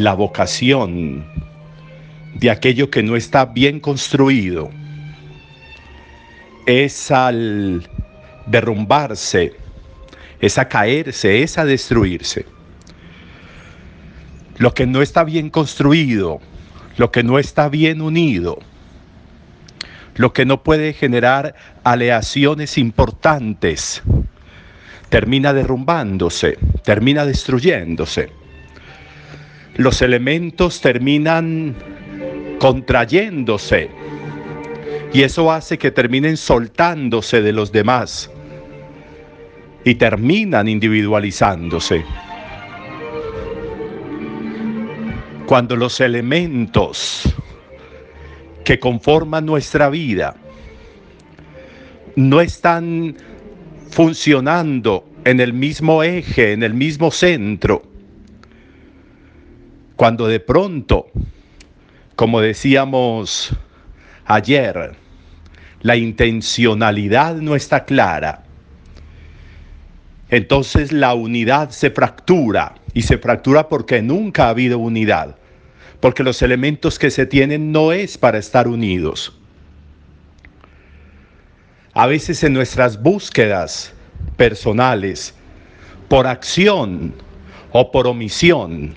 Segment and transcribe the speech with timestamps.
[0.00, 1.26] la vocación
[2.34, 4.70] de aquello que no está bien construido
[6.64, 7.88] es al
[8.46, 9.54] derrumbarse,
[10.40, 12.46] es a caerse, es a destruirse.
[14.56, 16.40] Lo que no está bien construido,
[16.96, 18.58] lo que no está bien unido,
[20.14, 21.54] lo que no puede generar
[21.84, 24.02] aleaciones importantes,
[25.10, 28.39] termina derrumbándose, termina destruyéndose.
[29.76, 31.74] Los elementos terminan
[32.58, 33.88] contrayéndose
[35.12, 38.30] y eso hace que terminen soltándose de los demás
[39.84, 42.04] y terminan individualizándose.
[45.46, 47.22] Cuando los elementos
[48.64, 50.36] que conforman nuestra vida
[52.14, 53.16] no están
[53.90, 57.89] funcionando en el mismo eje, en el mismo centro,
[60.00, 61.10] cuando de pronto,
[62.16, 63.54] como decíamos
[64.24, 64.92] ayer,
[65.82, 68.44] la intencionalidad no está clara,
[70.30, 75.36] entonces la unidad se fractura y se fractura porque nunca ha habido unidad,
[76.00, 79.38] porque los elementos que se tienen no es para estar unidos.
[81.92, 83.92] A veces en nuestras búsquedas
[84.38, 85.34] personales,
[86.08, 87.12] por acción
[87.72, 88.94] o por omisión,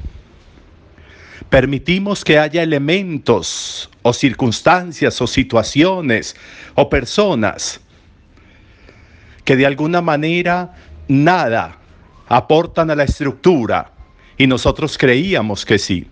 [1.54, 6.36] permitimos que haya elementos o circunstancias o situaciones
[6.74, 7.80] o personas
[9.46, 10.74] que de alguna manera
[11.08, 11.78] nada
[12.28, 13.92] aportan a la estructura
[14.36, 16.08] y nosotros creíamos que sí.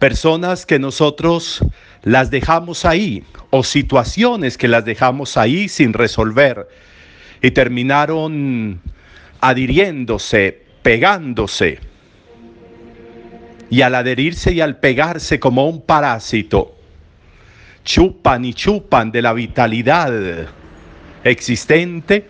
[0.00, 1.64] Personas que nosotros
[2.02, 6.66] las dejamos ahí o situaciones que las dejamos ahí sin resolver
[7.40, 8.80] y terminaron
[9.40, 11.91] adhiriéndose, pegándose.
[13.72, 16.76] Y al adherirse y al pegarse como un parásito,
[17.86, 20.12] chupan y chupan de la vitalidad
[21.24, 22.28] existente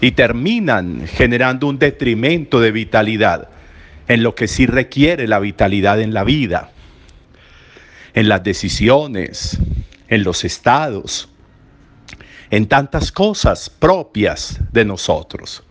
[0.00, 3.48] y terminan generando un detrimento de vitalidad
[4.06, 6.70] en lo que sí requiere la vitalidad en la vida,
[8.14, 9.58] en las decisiones,
[10.06, 11.28] en los estados,
[12.50, 15.64] en tantas cosas propias de nosotros.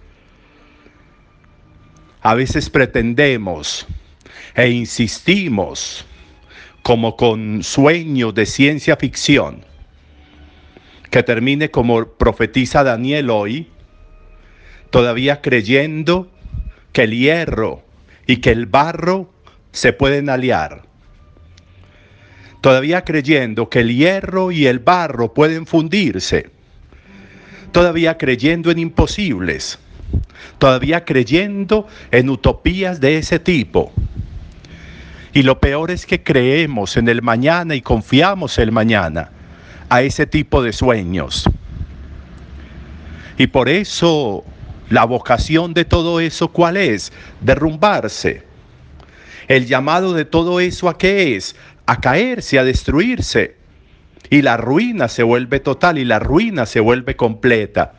[2.22, 3.88] A veces pretendemos
[4.56, 6.06] e insistimos
[6.82, 9.66] como con sueños de ciencia ficción,
[11.10, 13.70] que termine como profetiza Daniel hoy,
[14.90, 16.30] todavía creyendo
[16.92, 17.84] que el hierro
[18.28, 19.32] y que el barro
[19.72, 20.84] se pueden aliar.
[22.62, 26.50] Todavía creyendo que el hierro y el barro pueden fundirse,
[27.72, 29.80] todavía creyendo en imposibles,
[30.60, 33.92] todavía creyendo en utopías de ese tipo.
[35.34, 39.32] Y lo peor es que creemos en el mañana y confiamos el mañana
[39.90, 41.50] a ese tipo de sueños.
[43.38, 44.44] Y por eso
[44.90, 47.12] la vocación de todo eso, ¿cuál es?
[47.42, 48.44] Derrumbarse.
[49.48, 51.56] El llamado de todo eso a qué es?
[51.86, 53.56] a caerse, a destruirse.
[54.30, 57.94] Y la ruina se vuelve total y la ruina se vuelve completa.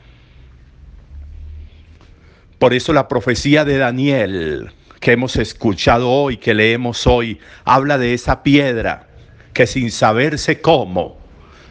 [2.59, 4.71] Por eso la profecía de Daniel
[5.05, 9.07] que hemos escuchado hoy, que leemos hoy, habla de esa piedra
[9.53, 11.19] que sin saberse cómo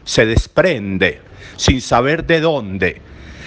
[0.06, 1.20] se desprende,
[1.58, 3.02] sin saber de dónde,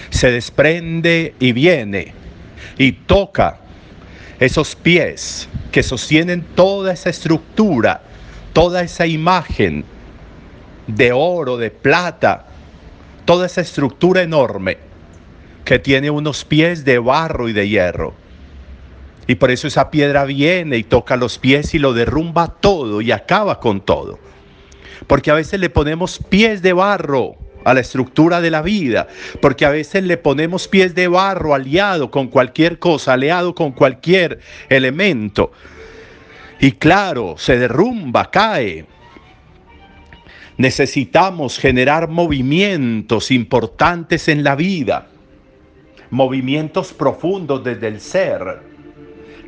[0.09, 2.13] se desprende y viene
[2.77, 3.61] y toca
[4.39, 8.01] esos pies que sostienen toda esa estructura
[8.57, 9.85] toda esa imagen
[10.87, 12.47] de oro, de plata,
[13.23, 14.79] toda esa estructura enorme
[15.63, 18.15] que tiene unos pies de barro y de hierro.
[19.27, 23.11] Y por eso esa piedra viene y toca los pies y lo derrumba todo y
[23.11, 24.19] acaba con todo.
[25.05, 27.35] Porque a veces le ponemos pies de barro
[27.65, 29.07] a la estructura de la vida,
[29.41, 34.39] porque a veces le ponemos pies de barro aliado con cualquier cosa, aliado con cualquier
[34.69, 35.51] elemento.
[36.61, 38.85] Y claro, se derrumba, cae.
[40.57, 45.07] Necesitamos generar movimientos importantes en la vida,
[46.09, 48.61] movimientos profundos desde el ser,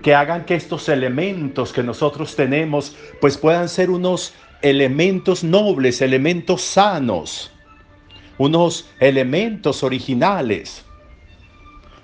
[0.01, 6.61] que hagan que estos elementos que nosotros tenemos pues puedan ser unos elementos nobles, elementos
[6.61, 7.51] sanos,
[8.37, 10.85] unos elementos originales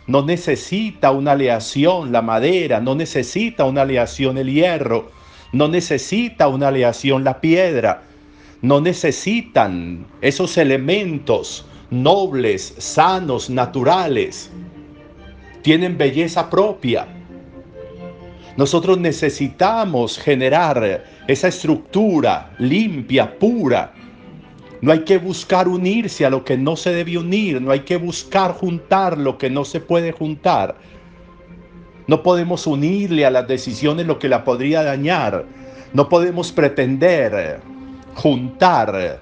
[0.07, 5.09] no necesita una aleación la madera, no necesita una aleación el hierro,
[5.51, 8.03] no necesita una aleación la piedra,
[8.61, 14.51] no necesitan esos elementos nobles, sanos, naturales.
[15.63, 17.07] Tienen belleza propia.
[18.57, 23.93] Nosotros necesitamos generar esa estructura limpia, pura.
[24.81, 27.97] No hay que buscar unirse a lo que no se debe unir, no hay que
[27.97, 30.75] buscar juntar lo que no se puede juntar.
[32.07, 35.45] No podemos unirle a las decisiones lo que la podría dañar.
[35.91, 37.59] No podemos pretender
[38.13, 39.21] juntar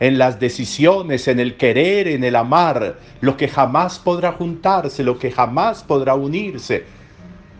[0.00, 5.18] en las decisiones, en el querer, en el amar, lo que jamás podrá juntarse, lo
[5.18, 6.97] que jamás podrá unirse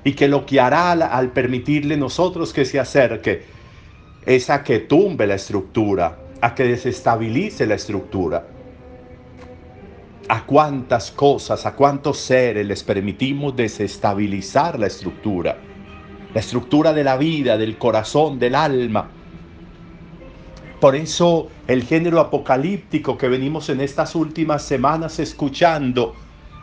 [0.05, 3.45] y que lo que hará al, permitirle nosotros que se acerque
[4.25, 8.47] es a que tumbe la estructura, a que desestabilice la estructura.
[10.29, 15.59] A cuántas cosas, a cuántos seres les permitimos desestabilizar la estructura,
[16.35, 19.09] la estructura de la vida, del corazón, del alma.
[20.81, 26.15] Por eso el género apocalíptico que venimos en estas últimas semanas escuchando,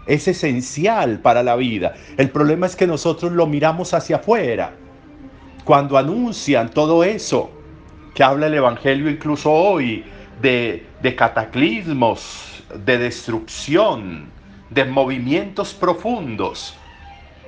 [0.08, 1.96] es esencial para la vida.
[2.18, 4.74] El problema es que nosotros lo miramos hacia afuera.
[5.64, 7.50] Cuando anuncian todo eso,
[8.14, 10.04] que habla el Evangelio incluso hoy,
[10.42, 14.30] de, de cataclismos, de destrucción,
[14.70, 16.78] de movimientos profundos,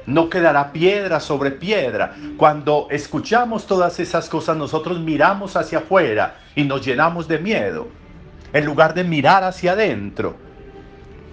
[0.07, 2.15] no quedará piedra sobre piedra.
[2.37, 7.89] Cuando escuchamos todas esas cosas, nosotros miramos hacia afuera y nos llenamos de miedo,
[8.53, 10.46] en lugar de mirar hacia adentro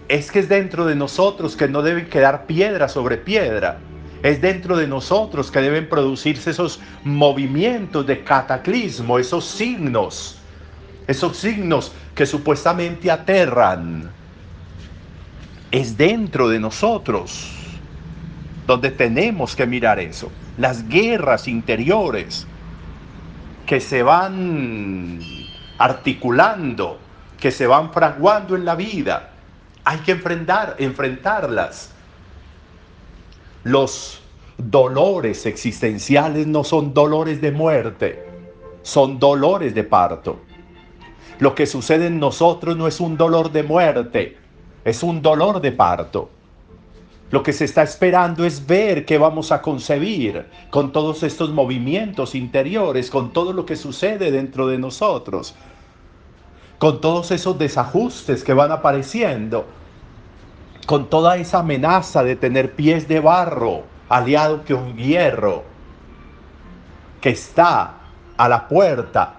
[0.09, 3.79] es que es dentro de nosotros que no deben quedar piedra sobre piedra.
[4.23, 10.39] Es dentro de nosotros que deben producirse esos movimientos de cataclismo, esos signos,
[11.07, 14.11] esos signos que supuestamente aterran.
[15.71, 17.51] Es dentro de nosotros
[18.67, 20.31] donde tenemos que mirar eso.
[20.57, 22.47] Las guerras interiores
[23.67, 25.19] que se van
[25.79, 26.99] articulando,
[27.39, 29.34] que se van fraguando en la vida
[29.85, 31.91] hay que enfrentar, enfrentarlas.
[33.63, 34.21] Los
[34.57, 38.27] dolores existenciales no son dolores de muerte,
[38.83, 40.41] son dolores de parto.
[41.39, 44.39] Lo que sucede en nosotros no es un dolor de muerte,
[44.85, 46.31] es un dolor de parto.
[47.31, 52.35] Lo que se está esperando es ver qué vamos a concebir con todos estos movimientos
[52.35, 55.55] interiores, con todo lo que sucede dentro de nosotros
[56.79, 59.67] con todos esos desajustes que van apareciendo,
[60.87, 65.65] con toda esa amenaza de tener pies de barro aliado un hierro
[67.21, 67.95] que está
[68.37, 69.37] a la puerta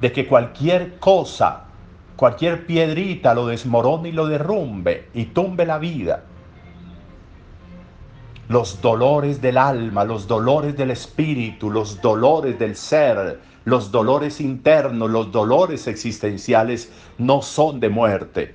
[0.00, 1.64] de que cualquier cosa,
[2.16, 6.24] cualquier piedrita lo desmorone y lo derrumbe y tumbe la vida.
[8.48, 15.10] Los dolores del alma, los dolores del espíritu, los dolores del ser, los dolores internos,
[15.10, 18.54] los dolores existenciales no son de muerte,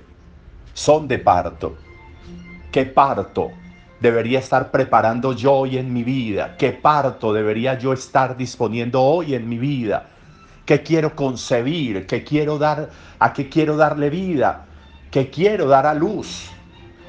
[0.72, 1.76] son de parto.
[2.72, 3.50] ¿Qué parto
[4.00, 6.56] debería estar preparando yo hoy en mi vida?
[6.56, 10.08] ¿Qué parto debería yo estar disponiendo hoy en mi vida?
[10.64, 12.06] ¿Qué quiero concebir?
[12.06, 12.88] ¿Qué quiero dar?
[13.18, 14.64] ¿A qué quiero darle vida?
[15.10, 16.48] ¿Qué quiero dar a luz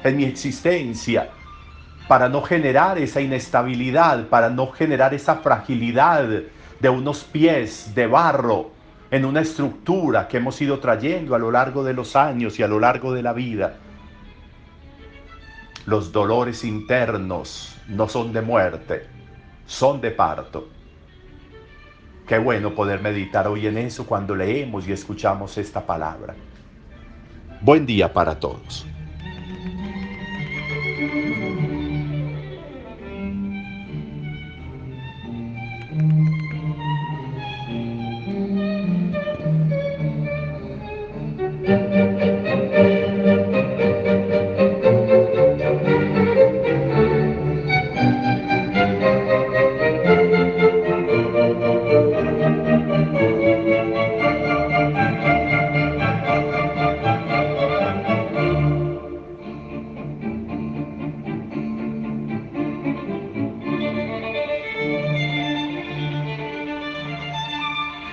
[0.02, 1.30] en mi existencia?
[2.08, 6.28] Para no generar esa inestabilidad, para no generar esa fragilidad
[6.80, 8.70] de unos pies de barro
[9.10, 12.68] en una estructura que hemos ido trayendo a lo largo de los años y a
[12.68, 13.76] lo largo de la vida.
[15.86, 19.06] Los dolores internos no son de muerte,
[19.66, 20.68] son de parto.
[22.26, 26.34] Qué bueno poder meditar hoy en eso cuando leemos y escuchamos esta palabra.
[27.60, 28.86] Buen día para todos.